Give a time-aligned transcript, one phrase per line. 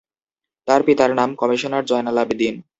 [0.67, 2.55] তার পিতার নাম কমিশনার জয়নাল আবেদীন।